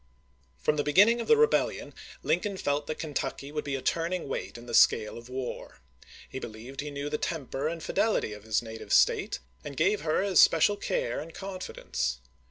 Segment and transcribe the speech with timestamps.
[0.59, 1.93] ^^fi From the beginning of the rebellion,
[2.23, 2.87] Lincoln felt chap.
[2.87, 2.95] xii.
[2.95, 5.77] that Kentucky would be a turning weight in the scale of war.
[6.27, 10.23] He believed he knew the temper and fidelity of his native State," and gave her
[10.23, 12.19] his special care and confidence.